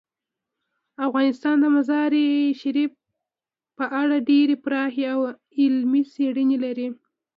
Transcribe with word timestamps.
افغانستان 1.07 1.55
د 1.61 1.65
مزارشریف 1.75 2.91
په 3.77 3.85
اړه 4.01 4.15
ډیرې 4.29 4.55
پراخې 4.63 5.03
او 5.13 5.19
علمي 5.61 6.03
څېړنې 6.13 6.57
لري. 6.65 6.87